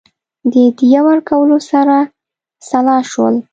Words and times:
د 0.53 0.55
دیه 0.79 1.01
ورکولو 1.07 1.57
سره 1.71 1.95
سلا 2.69 2.97
شول. 3.11 3.35